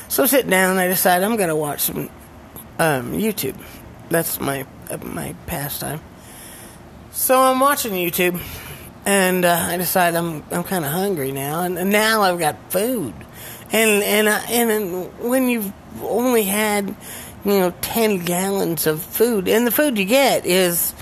So 0.09 0.23
I 0.23 0.27
sit 0.27 0.49
down 0.49 0.73
and 0.73 0.81
I 0.81 0.89
decide 0.89 1.23
I'm 1.23 1.37
gonna 1.37 1.57
watch 1.57 1.81
some 1.81 2.11
um, 2.79 3.13
YouTube. 3.13 3.57
That's 4.09 4.41
my 4.41 4.67
uh, 4.91 4.99
my 4.99 5.35
pastime. 5.47 6.01
So 7.11 7.41
I'm 7.41 7.61
watching 7.61 7.93
YouTube, 7.93 8.41
and 9.07 9.45
uh, 9.45 9.67
I 9.69 9.77
decide 9.77 10.15
I'm 10.15 10.43
I'm 10.51 10.65
kind 10.65 10.85
of 10.85 10.91
hungry 10.91 11.33
now, 11.33 11.63
and, 11.63 11.79
and 11.79 11.91
now 11.91 12.23
I've 12.23 12.39
got 12.39 12.73
food, 12.73 13.15
and 13.73 14.03
and 14.03 14.29
uh, 14.29 14.41
and 14.49 15.19
when 15.19 15.49
you've 15.49 15.73
only 16.03 16.43
had 16.43 16.89
you 17.45 17.53
know 17.61 17.75
ten 17.81 18.25
gallons 18.25 18.87
of 18.87 19.03
food, 19.03 19.49
and 19.49 19.67
the 19.67 19.71
food 19.71 19.99
you 19.99 20.05
get 20.05 20.45
is 20.47 20.95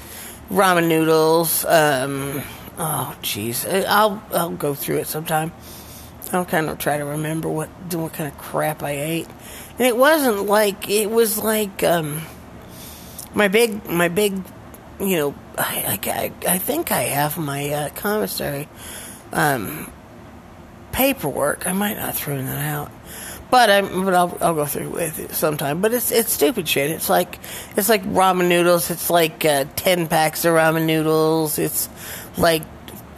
ramen 0.50 0.88
noodles. 0.88 1.64
Um, 1.64 2.42
oh, 2.78 3.16
jeez, 3.22 3.86
I'll 3.86 4.22
I'll 4.32 4.50
go 4.50 4.74
through 4.74 4.98
it 4.98 5.06
sometime. 5.06 5.52
I'll 6.32 6.46
kind 6.46 6.68
of 6.70 6.78
try 6.78 6.96
to 6.96 7.04
remember 7.04 7.48
what 7.48 7.68
what 7.92 8.12
kind 8.14 8.30
of 8.30 8.38
crap 8.38 8.82
I 8.82 8.92
ate, 8.92 9.28
and 9.78 9.86
it 9.86 9.96
wasn't 9.96 10.46
like 10.46 10.88
it 10.88 11.10
was 11.10 11.38
like 11.38 11.82
um, 11.82 12.22
my 13.34 13.48
big 13.48 13.88
my 13.88 14.08
big 14.08 14.42
you 15.02 15.16
know, 15.16 15.34
I, 15.58 15.98
I, 16.04 16.32
I 16.48 16.58
think 16.58 16.92
I 16.92 17.02
have 17.02 17.36
my 17.36 17.70
uh, 17.70 17.88
commissary 17.90 18.68
um, 19.32 19.90
paperwork. 20.92 21.66
I 21.66 21.72
might 21.72 21.96
not 21.96 22.14
throw 22.14 22.40
that 22.40 22.58
out, 22.58 22.90
but 23.50 23.68
I 23.68 23.80
but 23.82 24.14
I'll, 24.14 24.38
I'll 24.40 24.54
go 24.54 24.66
through 24.66 24.90
with 24.90 25.18
it 25.18 25.32
sometime. 25.34 25.80
But 25.80 25.92
it's 25.92 26.12
it's 26.12 26.32
stupid 26.32 26.68
shit. 26.68 26.90
It's 26.90 27.08
like 27.08 27.38
it's 27.76 27.88
like 27.88 28.04
ramen 28.04 28.48
noodles. 28.48 28.90
It's 28.90 29.10
like 29.10 29.44
uh, 29.44 29.64
ten 29.76 30.06
packs 30.06 30.44
of 30.44 30.54
ramen 30.54 30.86
noodles. 30.86 31.58
It's 31.58 31.88
like 32.36 32.62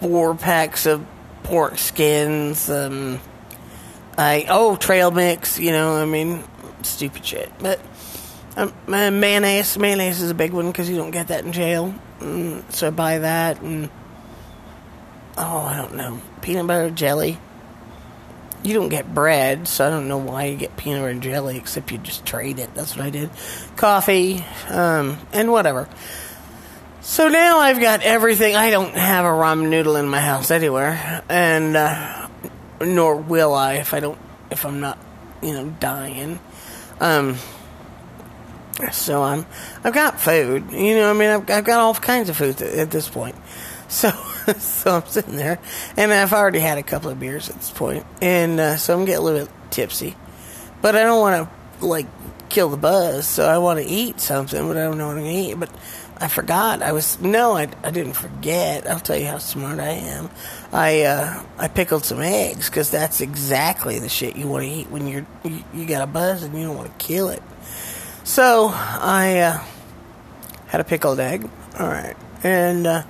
four 0.00 0.34
packs 0.34 0.86
of 0.86 1.04
pork 1.42 1.78
skins. 1.78 2.68
Um, 2.68 3.20
I 4.16 4.46
oh 4.48 4.76
trail 4.76 5.10
mix. 5.10 5.58
You 5.58 5.72
know, 5.72 5.96
I 5.96 6.04
mean, 6.04 6.44
stupid 6.82 7.24
shit, 7.24 7.50
but. 7.58 7.80
Um, 8.56 8.72
uh, 8.86 9.10
mayonnaise. 9.10 9.76
Mayonnaise 9.76 10.22
is 10.22 10.30
a 10.30 10.34
big 10.34 10.52
one 10.52 10.68
because 10.68 10.88
you 10.88 10.96
don't 10.96 11.10
get 11.10 11.26
that 11.26 11.44
in 11.44 11.50
jail. 11.50 11.92
Mm, 12.20 12.70
so 12.72 12.86
I 12.86 12.90
buy 12.90 13.18
that 13.18 13.60
and 13.62 13.90
oh, 15.36 15.58
I 15.58 15.76
don't 15.76 15.94
know, 15.94 16.20
peanut 16.40 16.66
butter 16.66 16.90
jelly. 16.90 17.38
You 18.62 18.72
don't 18.72 18.88
get 18.88 19.12
bread, 19.12 19.68
so 19.68 19.86
I 19.86 19.90
don't 19.90 20.08
know 20.08 20.16
why 20.16 20.46
you 20.46 20.56
get 20.56 20.76
peanut 20.76 21.00
butter 21.00 21.10
and 21.10 21.22
jelly 21.22 21.58
except 21.58 21.90
you 21.90 21.98
just 21.98 22.24
trade 22.24 22.58
it. 22.58 22.74
That's 22.74 22.96
what 22.96 23.04
I 23.04 23.10
did. 23.10 23.30
Coffee, 23.76 24.44
um, 24.68 25.18
and 25.32 25.52
whatever. 25.52 25.88
So 27.04 27.28
now 27.28 27.58
I've 27.58 27.80
got 27.80 28.00
everything. 28.00 28.56
I 28.56 28.70
don't 28.70 28.94
have 28.94 29.26
a 29.26 29.28
ramen 29.28 29.68
noodle 29.68 29.96
in 29.96 30.08
my 30.08 30.20
house 30.20 30.50
anywhere, 30.50 31.22
and 31.28 31.76
uh, 31.76 32.28
nor 32.80 33.16
will 33.16 33.52
I 33.52 33.74
if 33.74 33.92
I 33.92 34.00
don't 34.00 34.18
if 34.50 34.64
I'm 34.64 34.80
not, 34.80 34.98
you 35.42 35.52
know, 35.52 35.68
dying. 35.68 36.40
Um, 37.00 37.36
so 38.90 39.22
I'm, 39.22 39.44
I've 39.84 39.92
got 39.92 40.18
food. 40.18 40.72
You 40.72 40.94
know, 40.94 41.10
I 41.10 41.12
mean, 41.12 41.28
I've, 41.28 41.50
I've 41.50 41.64
got 41.64 41.80
all 41.80 41.92
kinds 41.92 42.30
of 42.30 42.38
food 42.38 42.60
at 42.62 42.90
this 42.90 43.08
point. 43.08 43.36
So, 43.86 44.10
so 44.58 44.96
I'm 44.96 45.06
sitting 45.06 45.36
there, 45.36 45.60
and 45.96 46.12
I've 46.12 46.32
already 46.32 46.58
had 46.58 46.78
a 46.78 46.82
couple 46.82 47.10
of 47.10 47.20
beers 47.20 47.48
at 47.50 47.56
this 47.56 47.70
point, 47.70 48.04
and 48.20 48.58
uh, 48.58 48.76
so 48.76 48.98
I'm 48.98 49.04
getting 49.04 49.20
a 49.20 49.24
little 49.24 49.46
bit 49.46 49.54
tipsy. 49.70 50.16
But 50.80 50.96
I 50.96 51.02
don't 51.04 51.20
want 51.20 51.48
to 51.80 51.86
like 51.86 52.06
kill 52.48 52.70
the 52.70 52.76
buzz, 52.76 53.26
so 53.26 53.46
I 53.46 53.58
want 53.58 53.78
to 53.78 53.84
eat 53.84 54.20
something, 54.20 54.66
but 54.66 54.76
I 54.76 54.84
don't 54.84 54.98
know 54.98 55.08
what 55.08 55.18
I'm 55.18 55.24
gonna 55.24 55.32
eat. 55.32 55.54
But 55.54 55.70
I 56.16 56.28
forgot. 56.28 56.80
I 56.82 56.92
was 56.92 57.20
no, 57.20 57.56
I, 57.56 57.68
I 57.82 57.90
didn't 57.90 58.12
forget. 58.14 58.88
I'll 58.88 59.00
tell 59.00 59.16
you 59.16 59.26
how 59.26 59.38
smart 59.38 59.80
I 59.80 59.90
am. 59.90 60.30
I 60.72 61.02
uh, 61.02 61.42
I 61.58 61.68
pickled 61.68 62.04
some 62.04 62.20
eggs 62.20 62.70
because 62.70 62.90
that's 62.90 63.20
exactly 63.20 63.98
the 63.98 64.08
shit 64.08 64.36
you 64.36 64.46
want 64.46 64.64
to 64.64 64.70
eat 64.70 64.90
when 64.90 65.06
you're 65.06 65.26
you, 65.42 65.64
you 65.74 65.86
got 65.86 66.02
a 66.02 66.06
buzz 66.06 66.42
and 66.42 66.56
you 66.56 66.66
don't 66.66 66.76
want 66.76 66.96
to 66.98 67.04
kill 67.04 67.30
it. 67.30 67.42
So 68.22 68.70
I 68.72 69.38
uh, 69.38 69.64
had 70.68 70.80
a 70.80 70.84
pickled 70.84 71.20
egg. 71.20 71.48
All 71.78 71.88
right. 71.88 72.16
And 72.42 72.86
uh, 72.86 73.02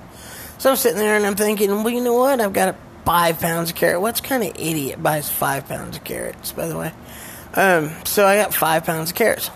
so 0.57 0.71
I'm 0.71 0.75
sitting 0.75 0.97
there 0.97 1.15
and 1.15 1.25
I'm 1.25 1.35
thinking, 1.35 1.69
well, 1.69 1.89
you 1.89 2.01
know 2.01 2.15
what? 2.15 2.41
I've 2.41 2.53
got 2.53 2.69
a 2.69 2.75
five 3.05 3.39
pounds 3.39 3.69
of 3.69 3.75
carrot. 3.75 4.01
What 4.01 4.21
kind 4.23 4.43
of 4.43 4.49
idiot 4.49 5.01
buys 5.01 5.29
five 5.29 5.67
pounds 5.67 5.97
of 5.97 6.03
carrots, 6.03 6.51
by 6.51 6.67
the 6.67 6.77
way? 6.77 6.91
Um, 7.53 7.91
so 8.03 8.25
I 8.25 8.37
got 8.37 8.53
five 8.53 8.83
pounds 8.83 9.11
of 9.11 9.15
carrots. 9.15 9.51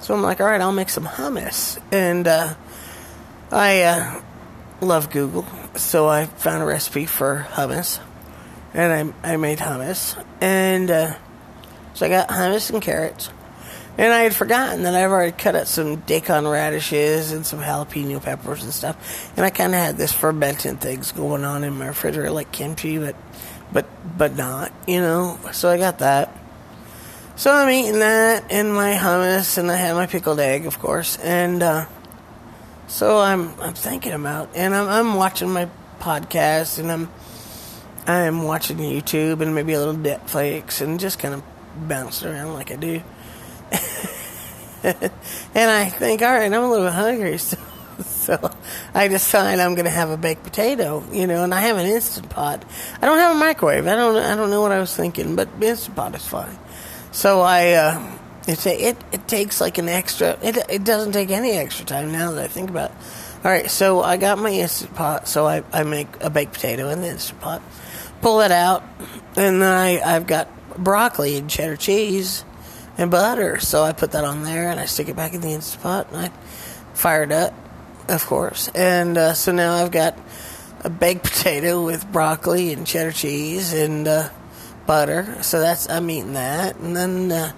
So 0.00 0.14
I'm 0.14 0.22
like, 0.22 0.40
all 0.40 0.46
right, 0.46 0.60
I'll 0.60 0.72
make 0.72 0.90
some 0.90 1.04
hummus. 1.04 1.80
And 1.90 2.28
uh, 2.28 2.54
I 3.50 3.82
uh, 3.82 4.22
love 4.80 5.10
Google. 5.10 5.46
So 5.76 6.08
I 6.08 6.26
found 6.26 6.62
a 6.62 6.66
recipe 6.66 7.06
for 7.06 7.46
hummus. 7.50 8.00
And 8.74 9.14
I, 9.24 9.32
I 9.32 9.36
made 9.36 9.58
hummus. 9.58 10.22
And 10.40 10.90
uh, 10.90 11.14
so 11.94 12.06
I 12.06 12.08
got 12.08 12.28
hummus 12.28 12.70
and 12.70 12.82
carrots. 12.82 13.30
And 13.98 14.12
I 14.12 14.20
had 14.20 14.34
forgotten 14.34 14.82
that 14.82 14.94
I've 14.94 15.10
already 15.10 15.32
cut 15.32 15.54
up 15.54 15.66
some 15.66 15.96
daikon 15.96 16.46
radishes 16.46 17.32
and 17.32 17.46
some 17.46 17.60
jalapeno 17.60 18.22
peppers 18.22 18.62
and 18.62 18.72
stuff. 18.72 19.32
And 19.36 19.44
I 19.44 19.50
kind 19.50 19.72
of 19.74 19.80
had 19.80 19.96
this 19.96 20.12
fermenting 20.12 20.76
things 20.76 21.12
going 21.12 21.44
on 21.44 21.64
in 21.64 21.78
my 21.78 21.88
refrigerator, 21.88 22.30
like 22.30 22.52
kimchi, 22.52 22.98
but 22.98 23.16
but 23.72 23.86
but 24.18 24.36
not, 24.36 24.72
you 24.86 25.00
know. 25.00 25.38
So 25.52 25.70
I 25.70 25.78
got 25.78 26.00
that. 26.00 26.36
So 27.36 27.50
I'm 27.50 27.70
eating 27.70 28.00
that 28.00 28.44
and 28.50 28.74
my 28.74 28.94
hummus, 28.94 29.56
and 29.56 29.70
I 29.70 29.76
had 29.76 29.94
my 29.94 30.06
pickled 30.06 30.40
egg, 30.40 30.66
of 30.66 30.78
course. 30.78 31.16
And 31.18 31.62
uh, 31.62 31.86
so 32.86 33.20
I'm 33.20 33.58
I'm 33.60 33.74
thinking 33.74 34.12
about, 34.12 34.50
and 34.54 34.74
I'm 34.74 34.88
I'm 34.88 35.14
watching 35.14 35.50
my 35.50 35.68
podcast, 35.98 36.78
and 36.78 36.90
I'm 36.90 37.10
I'm 38.06 38.42
watching 38.44 38.78
YouTube 38.78 39.40
and 39.40 39.54
maybe 39.54 39.72
a 39.72 39.78
little 39.78 39.94
Netflix, 39.94 40.80
and 40.80 41.00
just 41.00 41.18
kind 41.18 41.34
of 41.34 41.42
bouncing 41.76 42.28
around 42.28 42.54
like 42.54 42.70
I 42.70 42.76
do. 42.76 43.02
and 45.54 45.70
I 45.70 45.86
think, 45.86 46.22
all 46.22 46.32
right, 46.32 46.52
I'm 46.52 46.62
a 46.62 46.70
little 46.70 46.90
hungry, 46.90 47.38
so, 47.38 47.56
so 48.04 48.50
I 48.94 49.08
decide 49.08 49.58
I'm 49.58 49.74
going 49.74 49.86
to 49.86 49.90
have 49.90 50.10
a 50.10 50.16
baked 50.16 50.44
potato, 50.44 51.02
you 51.12 51.26
know, 51.26 51.42
and 51.42 51.52
I 51.52 51.60
have 51.62 51.76
an 51.76 51.86
instant 51.86 52.30
pot. 52.30 52.64
I 53.00 53.06
don't 53.06 53.18
have 53.18 53.36
a 53.36 53.38
microwave. 53.38 53.86
I 53.86 53.96
don't, 53.96 54.16
I 54.16 54.36
don't 54.36 54.50
know 54.50 54.60
what 54.60 54.72
I 54.72 54.78
was 54.78 54.94
thinking, 54.94 55.34
but 55.34 55.48
instant 55.60 55.96
pot 55.96 56.14
is 56.14 56.26
fine. 56.26 56.56
So 57.10 57.40
I, 57.40 57.72
uh, 57.72 58.18
it's 58.46 58.66
it, 58.66 58.96
it 59.12 59.28
takes 59.28 59.60
like 59.60 59.78
an 59.78 59.88
extra. 59.88 60.38
It, 60.42 60.58
it 60.68 60.84
doesn't 60.84 61.12
take 61.12 61.30
any 61.30 61.52
extra 61.52 61.84
time 61.84 62.12
now 62.12 62.32
that 62.32 62.44
I 62.44 62.48
think 62.48 62.70
about. 62.70 62.90
it. 62.90 62.96
All 63.44 63.50
right, 63.50 63.70
so 63.70 64.02
I 64.02 64.16
got 64.16 64.38
my 64.38 64.50
instant 64.50 64.94
pot, 64.94 65.28
so 65.28 65.46
I, 65.46 65.62
I 65.72 65.84
make 65.84 66.08
a 66.20 66.30
baked 66.30 66.54
potato 66.54 66.88
in 66.88 67.00
the 67.00 67.08
instant 67.08 67.40
pot. 67.40 67.62
Pull 68.20 68.40
it 68.40 68.50
out, 68.50 68.82
and 69.36 69.60
then 69.60 69.62
I 69.62 70.00
I've 70.00 70.26
got 70.26 70.48
broccoli 70.76 71.36
and 71.36 71.48
cheddar 71.48 71.76
cheese 71.76 72.44
and 72.98 73.10
butter. 73.10 73.58
So 73.58 73.82
I 73.82 73.92
put 73.92 74.12
that 74.12 74.24
on 74.24 74.42
there 74.42 74.70
and 74.70 74.80
I 74.80 74.86
stick 74.86 75.08
it 75.08 75.16
back 75.16 75.34
in 75.34 75.40
the 75.40 75.50
Instant 75.50 75.82
Pot 75.82 76.08
and 76.10 76.16
I 76.18 76.28
fire 76.94 77.22
it 77.22 77.32
up, 77.32 77.54
of 78.08 78.24
course. 78.26 78.68
And 78.74 79.16
uh, 79.18 79.34
so 79.34 79.52
now 79.52 79.74
I've 79.74 79.90
got 79.90 80.18
a 80.82 80.90
baked 80.90 81.24
potato 81.30 81.84
with 81.84 82.10
broccoli 82.10 82.72
and 82.72 82.86
cheddar 82.86 83.12
cheese 83.12 83.72
and 83.72 84.06
uh, 84.08 84.30
butter. 84.86 85.42
So 85.42 85.60
that's 85.60 85.88
I'm 85.88 86.08
eating 86.10 86.34
that, 86.34 86.76
and 86.76 86.96
then 86.96 87.32
uh, 87.32 87.52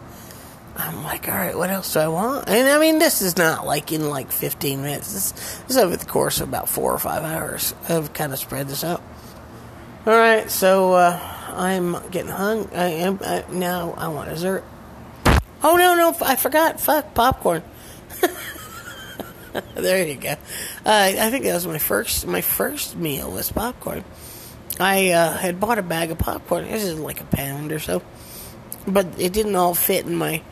I'm 0.77 1.03
like, 1.03 1.29
all 1.29 1.35
right, 1.35 1.57
what 1.57 1.71
else 1.71 1.93
do 1.93 2.01
I 2.01 2.09
want? 2.09 2.49
And 2.49 2.69
I 2.69 2.79
mean, 2.79 2.99
this 2.99 3.23
is 3.23 3.37
not 3.37 3.67
like 3.67 3.93
in 3.93 4.09
like 4.09 4.31
15 4.31 4.83
minutes. 4.83 5.13
This, 5.13 5.33
this 5.33 5.71
is 5.71 5.77
over 5.77 5.97
the 5.97 6.07
course 6.07 6.41
of 6.41 6.49
about 6.49 6.69
four 6.69 6.93
or 6.93 6.99
five 6.99 7.25
hours. 7.25 7.75
I've 7.89 8.13
kind 8.13 8.33
of 8.33 8.39
spread 8.39 8.69
this 8.69 8.85
out. 8.85 9.03
All 10.07 10.17
right, 10.17 10.51
so 10.51 10.95
uh, 10.95 11.21
I'm 11.49 11.93
getting 12.11 12.31
hung. 12.31 12.71
I 12.73 12.87
am 12.87 13.19
I, 13.23 13.45
now. 13.51 13.93
I 13.93 14.09
want 14.09 14.31
dessert. 14.31 14.65
Oh 15.63 15.77
no, 15.77 15.95
no, 15.97 16.17
I 16.25 16.37
forgot. 16.37 16.81
Fuck 16.81 17.15
popcorn. 17.15 17.63
there 19.75 20.07
you 20.07 20.15
go. 20.15 20.31
Uh, 20.31 20.37
I 20.85 21.31
think 21.31 21.45
that 21.45 21.55
was 21.55 21.67
my 21.67 21.79
first 21.79 22.27
my 22.27 22.41
first 22.41 22.97
meal 22.97 23.31
was 23.31 23.51
popcorn. 23.51 24.05
I 24.79 25.11
uh, 25.11 25.37
had 25.37 25.59
bought 25.59 25.79
a 25.79 25.83
bag 25.83 26.13
of 26.13 26.19
popcorn. 26.19 26.65
This 26.65 26.85
is 26.85 26.99
like 26.99 27.21
a 27.21 27.25
pound 27.25 27.73
or 27.73 27.81
so, 27.81 28.01
but 28.87 29.07
it 29.19 29.33
didn't 29.33 29.57
all 29.57 29.75
fit 29.75 30.07
in 30.07 30.15
my 30.15 30.43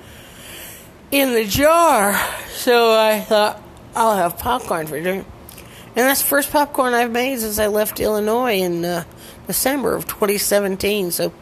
in 1.11 1.33
the 1.33 1.45
jar. 1.45 2.21
So 2.49 2.99
I 2.99 3.21
thought 3.21 3.63
I'll 3.95 4.17
have 4.17 4.39
popcorn 4.39 4.87
for 4.87 5.01
dinner. 5.01 5.25
And 5.97 6.05
that's 6.05 6.21
the 6.21 6.29
first 6.29 6.51
popcorn 6.51 6.93
I've 6.93 7.11
made 7.11 7.39
since 7.41 7.59
I 7.59 7.69
left 7.69 8.01
Illinois 8.01 8.59
in 8.59 8.85
uh, 8.85 9.05
December 9.47 9.95
of 9.95 10.07
2017. 10.07 11.11
So 11.11 11.33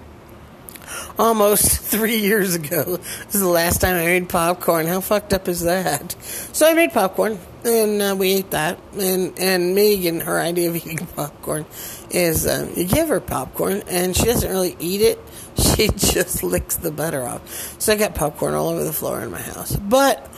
almost 1.18 1.80
three 1.80 2.18
years 2.18 2.54
ago. 2.54 2.96
This 2.96 3.34
is 3.34 3.40
the 3.40 3.48
last 3.48 3.80
time 3.80 3.96
I 3.96 4.04
made 4.04 4.28
popcorn. 4.28 4.86
How 4.86 5.00
fucked 5.00 5.32
up 5.32 5.48
is 5.48 5.62
that? 5.62 6.12
So 6.52 6.68
I 6.68 6.74
made 6.74 6.92
popcorn, 6.92 7.38
and 7.64 8.02
uh, 8.02 8.16
we 8.18 8.32
ate 8.32 8.50
that. 8.50 8.78
And 8.98 9.38
and 9.38 9.74
Megan, 9.74 10.20
her 10.20 10.40
idea 10.40 10.70
of 10.70 10.76
eating 10.76 11.06
popcorn 11.16 11.66
is 12.10 12.46
uh, 12.46 12.72
you 12.76 12.84
give 12.84 13.08
her 13.08 13.20
popcorn, 13.20 13.82
and 13.88 14.16
she 14.16 14.24
doesn't 14.24 14.50
really 14.50 14.76
eat 14.78 15.00
it. 15.00 15.18
She 15.76 15.88
just 15.88 16.42
licks 16.42 16.76
the 16.76 16.90
butter 16.90 17.22
off. 17.22 17.80
So 17.80 17.92
I 17.92 17.96
got 17.96 18.14
popcorn 18.14 18.54
all 18.54 18.68
over 18.68 18.82
the 18.82 18.92
floor 18.92 19.20
in 19.22 19.30
my 19.30 19.40
house. 19.40 19.74
But 19.76 20.28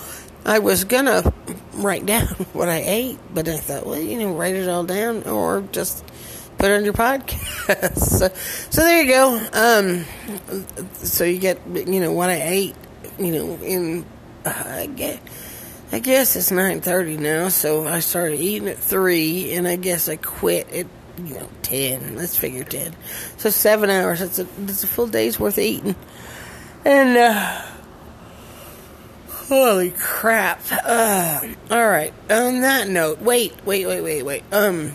I 0.46 0.60
was 0.60 0.84
gonna 0.84 1.32
write 1.74 2.06
down 2.06 2.28
what 2.52 2.68
I 2.68 2.82
ate, 2.86 3.18
but 3.34 3.48
I 3.48 3.56
thought, 3.56 3.84
well, 3.84 4.00
you 4.00 4.18
know, 4.18 4.32
write 4.34 4.54
it 4.54 4.68
all 4.68 4.84
down 4.84 5.24
or 5.24 5.62
just 5.72 6.04
put 6.58 6.70
it 6.70 6.76
on 6.76 6.84
your 6.84 6.94
podcast. 6.94 7.98
so, 7.98 8.28
so 8.70 8.82
there 8.82 9.02
you 9.02 9.10
go. 9.10 9.48
Um, 9.52 10.04
so 10.94 11.24
you 11.24 11.38
get, 11.38 11.60
you 11.66 12.00
know, 12.00 12.12
what 12.12 12.30
I 12.30 12.40
ate, 12.42 12.76
you 13.18 13.32
know, 13.32 13.56
in, 13.62 14.04
uh, 14.44 14.64
I 14.66 14.86
guess, 14.86 15.20
I 15.92 15.98
guess 16.00 16.36
it's 16.36 16.50
9.30 16.50 17.18
now, 17.18 17.48
so 17.48 17.86
I 17.86 18.00
started 18.00 18.40
eating 18.40 18.68
at 18.68 18.78
3, 18.78 19.52
and 19.52 19.68
I 19.68 19.76
guess 19.76 20.08
I 20.08 20.16
quit 20.16 20.68
at, 20.72 20.86
you 21.18 21.34
know, 21.34 21.48
10. 21.62 22.16
Let's 22.16 22.36
figure 22.36 22.64
10. 22.64 22.94
So 23.36 23.50
seven 23.50 23.88
hours. 23.88 24.20
That's 24.20 24.38
a, 24.40 24.44
that's 24.58 24.84
a 24.84 24.88
full 24.88 25.06
day's 25.06 25.38
worth 25.38 25.58
of 25.58 25.64
eating. 25.64 25.94
And, 26.84 27.16
uh, 27.16 27.62
holy 29.28 29.92
crap. 29.92 30.60
Uh, 30.70 31.40
alright, 31.70 32.12
on 32.30 32.62
that 32.62 32.88
note, 32.88 33.20
wait, 33.20 33.54
wait, 33.64 33.86
wait, 33.86 34.00
wait, 34.00 34.22
wait. 34.24 34.44
Um, 34.52 34.92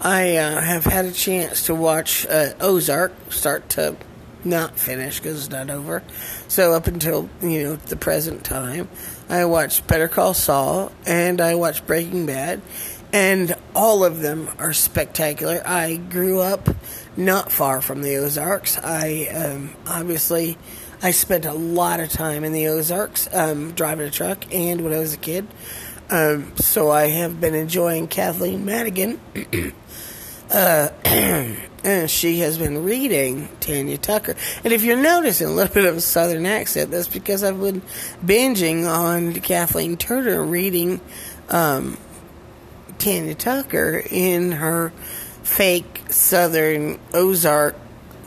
I 0.00 0.36
uh, 0.36 0.60
have 0.60 0.84
had 0.84 1.06
a 1.06 1.12
chance 1.12 1.66
to 1.66 1.74
watch 1.74 2.26
uh, 2.26 2.52
Ozark 2.60 3.12
start 3.30 3.68
to 3.70 3.96
not 4.44 4.78
finish 4.78 5.18
because 5.18 5.46
it's 5.46 5.50
not 5.50 5.70
over. 5.70 6.02
So 6.46 6.74
up 6.74 6.86
until 6.86 7.28
you 7.42 7.64
know 7.64 7.76
the 7.76 7.96
present 7.96 8.44
time, 8.44 8.88
I 9.28 9.44
watched 9.44 9.86
Better 9.86 10.08
Call 10.08 10.34
Saul 10.34 10.92
and 11.06 11.40
I 11.40 11.56
watched 11.56 11.86
Breaking 11.86 12.26
Bad, 12.26 12.62
and 13.12 13.54
all 13.74 14.04
of 14.04 14.20
them 14.20 14.48
are 14.58 14.72
spectacular. 14.72 15.62
I 15.66 15.96
grew 15.96 16.40
up 16.40 16.68
not 17.16 17.50
far 17.50 17.80
from 17.80 18.02
the 18.02 18.16
Ozarks. 18.16 18.78
I 18.78 19.26
um, 19.34 19.74
obviously 19.86 20.56
I 21.02 21.10
spent 21.10 21.44
a 21.44 21.52
lot 21.52 22.00
of 22.00 22.10
time 22.10 22.44
in 22.44 22.52
the 22.52 22.68
Ozarks 22.68 23.28
um, 23.32 23.72
driving 23.72 24.06
a 24.06 24.10
truck 24.10 24.52
and 24.54 24.82
when 24.82 24.92
I 24.92 24.98
was 24.98 25.14
a 25.14 25.18
kid. 25.18 25.46
Um, 26.10 26.56
so 26.56 26.90
I 26.90 27.08
have 27.08 27.40
been 27.40 27.54
enjoying 27.54 28.08
Kathleen 28.08 28.64
Madigan. 28.64 29.20
uh, 30.50 30.88
and 31.84 32.10
she 32.10 32.40
has 32.40 32.58
been 32.58 32.84
reading 32.84 33.48
Tanya 33.60 33.98
Tucker. 33.98 34.34
And 34.64 34.72
if 34.72 34.82
you're 34.82 34.96
noticing 34.96 35.48
a 35.48 35.50
little 35.50 35.72
bit 35.74 35.84
of 35.84 35.96
a 35.96 36.00
southern 36.00 36.46
accent, 36.46 36.90
that's 36.90 37.08
because 37.08 37.44
I've 37.44 37.60
been 37.60 37.82
binging 38.24 38.86
on 38.86 39.34
Kathleen 39.34 39.96
Turner 39.96 40.42
reading 40.42 41.00
um, 41.48 41.96
Tanya 42.98 43.34
Tucker 43.34 44.02
in 44.10 44.52
her 44.52 44.90
fake 45.42 46.02
southern 46.10 46.98
Ozark 47.14 47.76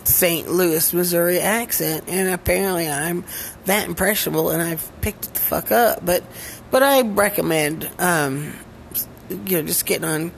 St. 0.04 0.50
Louis, 0.50 0.94
Missouri 0.94 1.40
accent, 1.40 2.06
and 2.08 2.30
apparently 2.30 2.90
I'm 2.90 3.24
that 3.66 3.88
impressionable, 3.88 4.50
and 4.50 4.62
I've 4.62 4.92
picked 5.02 5.26
it 5.26 5.34
the 5.36 5.40
fuck 5.40 5.72
up. 5.72 6.04
But, 6.04 6.24
but 6.72 6.82
I 6.82 7.02
recommend, 7.02 7.90
um, 8.00 8.54
you 9.30 9.62
know, 9.62 9.64
just 9.64 9.86
getting 9.86 10.06
on 10.06 10.32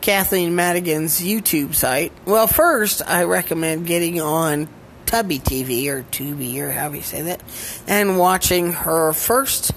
Kathleen 0.00 0.54
Madigan's 0.54 1.20
YouTube 1.20 1.74
site. 1.74 2.12
Well, 2.24 2.46
first 2.46 3.02
I 3.06 3.24
recommend 3.24 3.86
getting 3.86 4.20
on 4.20 4.68
Tubby 5.06 5.38
TV 5.38 5.88
or 5.88 6.02
Tubi 6.04 6.58
or 6.58 6.70
however 6.70 6.96
you 6.96 7.02
say 7.02 7.22
that, 7.22 7.42
and 7.86 8.18
watching 8.18 8.72
her 8.72 9.12
first 9.12 9.72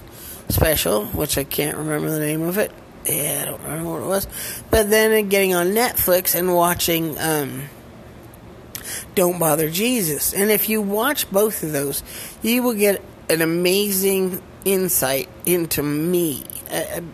special, 0.48 1.06
which 1.06 1.36
I 1.38 1.44
can't 1.44 1.76
remember 1.76 2.10
the 2.10 2.20
name 2.20 2.42
of 2.42 2.58
it. 2.58 2.72
Yeah, 3.06 3.40
I 3.42 3.44
don't 3.44 3.62
remember 3.62 3.90
what 3.90 4.02
it 4.02 4.06
was. 4.06 4.26
But 4.70 4.90
then 4.90 5.28
getting 5.28 5.54
on 5.54 5.68
Netflix 5.68 6.34
and 6.34 6.54
watching. 6.54 7.18
Um, 7.18 7.64
don't 9.14 9.38
Bother 9.38 9.70
Jesus. 9.70 10.32
And 10.32 10.50
if 10.50 10.68
you 10.68 10.82
watch 10.82 11.30
both 11.30 11.62
of 11.62 11.72
those, 11.72 12.02
you 12.42 12.62
will 12.62 12.74
get 12.74 13.02
an 13.28 13.42
amazing 13.42 14.42
insight 14.64 15.28
into 15.46 15.82
me. 15.82 16.42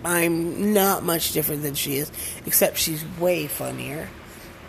I'm 0.05 0.73
not 0.73 1.03
much 1.03 1.33
different 1.33 1.63
than 1.63 1.75
she 1.75 1.97
is, 1.97 2.11
except 2.47 2.79
she's 2.79 3.05
way 3.19 3.47
funnier. 3.47 4.09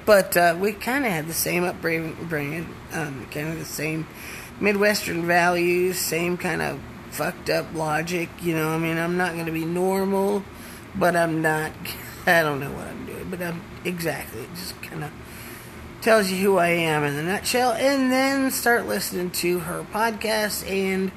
But 0.06 0.36
uh, 0.36 0.58
we 0.60 0.74
kind 0.74 1.06
of 1.06 1.12
had 1.12 1.28
the 1.28 1.34
same 1.34 1.64
upbringing, 1.64 2.68
um, 2.92 3.28
kind 3.32 3.50
of 3.50 3.60
the 3.60 3.66
same 3.66 4.08
Midwestern 4.60 5.26
values, 5.26 6.00
same 6.00 6.38
kind 6.38 6.62
of 6.62 6.80
fucked 7.12 7.50
up 7.50 7.74
logic. 7.74 8.30
You 8.42 8.56
know, 8.56 8.70
I 8.70 8.78
mean, 8.78 8.98
I'm 8.98 9.18
not 9.18 9.34
going 9.34 9.46
to 9.46 9.52
be 9.52 9.66
normal, 9.66 10.44
but 10.96 11.16
I'm 11.16 11.42
not. 11.42 11.72
I 12.26 12.42
don't 12.44 12.60
know 12.60 12.72
what 12.72 12.88
I'm 12.88 13.06
doing, 13.06 13.30
but 13.30 13.42
I'm 13.42 13.62
exactly 13.84 14.48
just 14.54 14.80
kind 14.84 15.04
of 15.04 15.12
tells 16.02 16.32
you 16.32 16.38
who 16.38 16.58
I 16.58 16.70
am 16.70 17.04
in 17.04 17.16
a 17.16 17.24
nutshell, 17.24 17.74
and 17.74 18.12
then 18.12 18.50
start 18.52 18.88
listening 18.88 19.30
to 19.32 19.60
her 19.60 19.84
podcast 19.92 20.68
and 20.70 21.12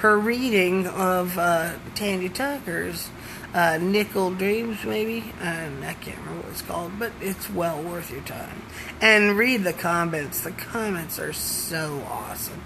her 0.00 0.18
reading 0.18 0.86
of 0.86 1.36
uh, 1.36 1.74
Tanya 1.94 2.30
Tucker's 2.30 3.10
uh, 3.52 3.78
Nickel 3.78 4.30
Dreams, 4.30 4.82
maybe. 4.84 5.32
Um, 5.42 5.82
I 5.82 5.92
can't 5.92 6.16
remember 6.20 6.42
what 6.42 6.52
it's 6.52 6.62
called, 6.62 6.92
but 6.98 7.12
it's 7.20 7.50
well 7.50 7.82
worth 7.82 8.10
your 8.10 8.22
time. 8.22 8.62
And 9.02 9.36
read 9.36 9.62
the 9.62 9.74
comments. 9.74 10.40
The 10.40 10.52
comments 10.52 11.18
are 11.18 11.34
so 11.34 12.02
awesome. 12.08 12.62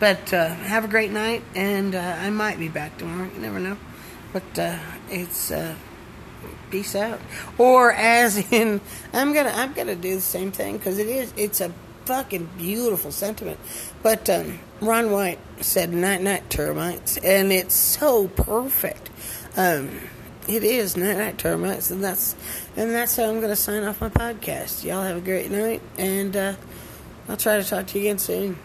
But 0.00 0.32
uh, 0.34 0.48
have 0.48 0.84
a 0.84 0.88
great 0.88 1.12
night, 1.12 1.44
and 1.54 1.94
uh, 1.94 2.16
I 2.18 2.30
might 2.30 2.58
be 2.58 2.68
back 2.68 2.98
tomorrow. 2.98 3.30
You 3.32 3.40
never 3.40 3.60
know. 3.60 3.76
But 4.32 4.58
uh, 4.58 4.78
it's 5.08 5.52
uh, 5.52 5.76
peace 6.70 6.96
out. 6.96 7.20
Or 7.58 7.92
as 7.92 8.38
in, 8.52 8.80
I'm 9.12 9.32
gonna 9.32 9.52
I'm 9.54 9.72
gonna 9.72 9.94
do 9.94 10.16
the 10.16 10.20
same 10.20 10.50
thing 10.50 10.78
because 10.78 10.98
it 10.98 11.06
is 11.06 11.32
it's 11.36 11.60
a 11.60 11.72
fucking 12.04 12.50
beautiful 12.58 13.12
sentiment. 13.12 13.58
But 14.02 14.28
um, 14.28 14.58
Ron 14.80 15.10
White 15.10 15.38
said 15.60 15.92
night 15.92 16.22
night 16.22 16.50
termites, 16.50 17.16
and 17.18 17.52
it's 17.52 17.74
so 17.74 18.28
perfect. 18.28 19.10
Um, 19.56 20.00
it 20.48 20.64
is 20.64 20.96
night 20.96 21.18
night 21.18 21.38
termites, 21.38 21.90
and 21.90 22.02
that's 22.02 22.34
and 22.76 22.90
that's 22.90 23.16
how 23.16 23.24
I'm 23.24 23.40
gonna 23.40 23.56
sign 23.56 23.84
off 23.84 24.00
my 24.00 24.08
podcast. 24.08 24.84
Y'all 24.84 25.02
have 25.02 25.16
a 25.16 25.20
great 25.20 25.50
night, 25.50 25.82
and 25.98 26.36
uh, 26.36 26.54
I'll 27.28 27.36
try 27.36 27.58
to 27.58 27.64
talk 27.64 27.86
to 27.88 27.98
you 27.98 28.06
again 28.06 28.18
soon. 28.18 28.58